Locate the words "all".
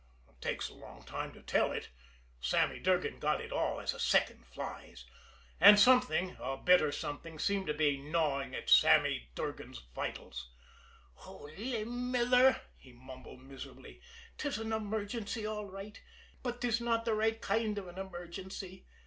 3.51-3.79, 15.45-15.67